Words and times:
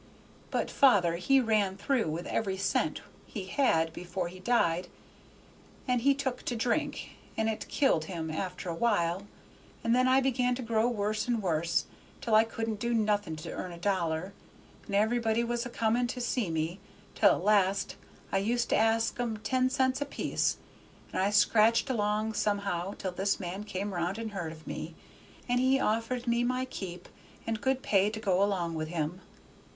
But 0.49 0.71
father 0.71 1.17
he 1.17 1.39
run 1.39 1.77
through 1.77 2.09
with 2.09 2.25
every 2.25 2.57
cent 2.57 3.01
he 3.27 3.45
had 3.45 3.93
before 3.93 4.29
he 4.29 4.39
died, 4.39 4.87
and 5.87 6.01
'he' 6.01 6.15
took 6.15 6.41
to 6.45 6.55
drink 6.55 7.11
and 7.37 7.47
it 7.47 7.67
killed 7.67 8.05
him 8.05 8.31
after 8.31 8.67
a 8.67 8.73
while, 8.73 9.27
and 9.83 9.95
then 9.95 10.07
I 10.07 10.19
begun 10.19 10.55
to 10.55 10.63
grow 10.63 10.87
worse 10.87 11.27
and 11.27 11.39
worse, 11.39 11.85
till 12.19 12.33
I 12.33 12.43
couldn't 12.45 12.79
do 12.79 12.95
nothing 12.95 13.35
to 13.35 13.51
earn 13.51 13.71
a 13.71 13.77
dollar, 13.77 14.33
and 14.87 14.95
everybody 14.95 15.43
was 15.43 15.67
a 15.67 15.69
coming 15.69 16.07
to 16.07 16.19
see 16.19 16.49
me, 16.49 16.79
till 17.13 17.35
at 17.35 17.43
last 17.43 17.95
I 18.31 18.39
used 18.39 18.69
to 18.69 18.75
ask 18.75 19.19
'em 19.19 19.37
ten 19.43 19.69
cents 19.69 20.01
apiece, 20.01 20.57
and 21.13 21.21
I 21.21 21.29
scratched 21.29 21.91
along 21.91 22.33
somehow 22.33 22.93
till 22.93 23.11
this 23.11 23.39
man 23.39 23.65
came 23.65 23.93
round 23.93 24.17
and 24.17 24.31
heard 24.31 24.51
of 24.51 24.65
me, 24.65 24.95
and 25.47 25.59
he 25.59 25.79
offered 25.79 26.25
me 26.25 26.43
my 26.43 26.65
keep 26.65 27.07
and 27.45 27.61
good 27.61 27.83
pay 27.83 28.09
to 28.09 28.19
go 28.19 28.41
along 28.41 28.73
with 28.73 28.87
him. 28.87 29.21